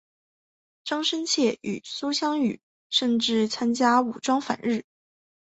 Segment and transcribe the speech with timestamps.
[0.83, 2.59] 张深切与苏芗雨
[2.89, 4.83] 甚至参加武装反日。